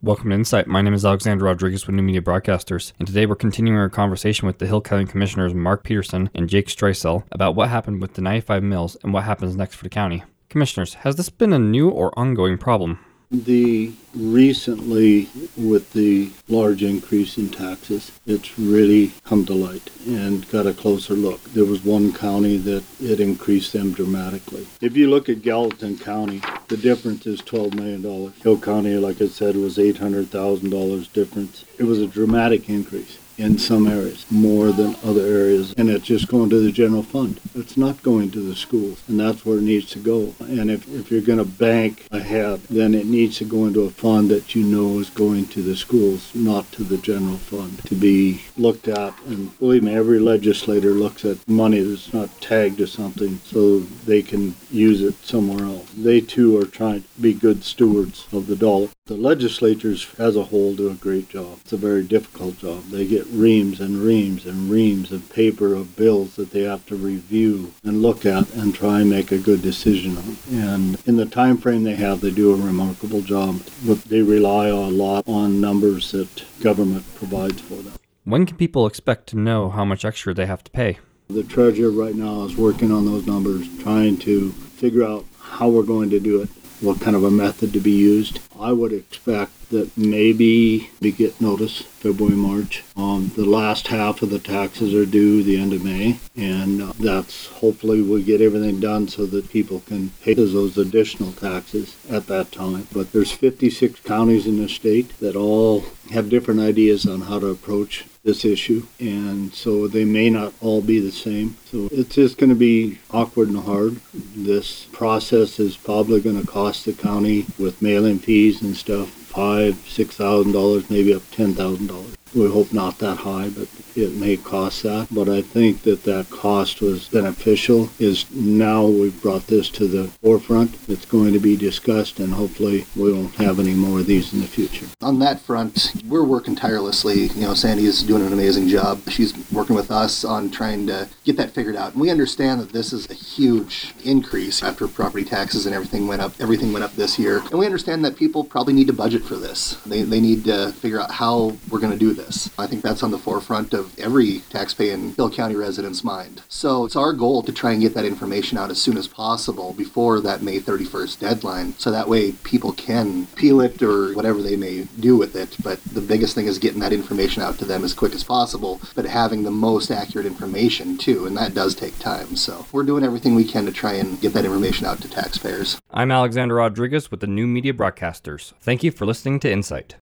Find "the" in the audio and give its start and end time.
4.58-4.68, 8.14-8.22, 9.82-9.90, 13.30-13.92, 15.92-16.30, 26.68-26.78, 36.60-36.72, 38.40-38.56, 45.62-45.76, 46.82-46.98, 58.48-58.56, 59.08-59.16, 71.16-71.24, 81.28-81.44, 93.34-93.44, 94.30-94.38, 95.42-95.58, 104.58-104.68, 111.00-111.12, 116.84-116.92, 129.86-130.08, 134.40-134.46, 153.10-153.18, 165.84-166.00, 169.44-169.50, 177.20-177.26